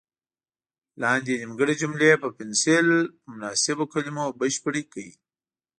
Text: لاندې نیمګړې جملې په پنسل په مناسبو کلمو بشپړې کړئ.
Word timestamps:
لاندې 1.01 1.33
نیمګړې 1.41 1.75
جملې 1.81 2.11
په 2.23 2.29
پنسل 2.37 2.87
په 3.23 3.27
مناسبو 3.33 3.85
کلمو 3.93 4.25
بشپړې 4.39 4.83
کړئ. 4.91 5.09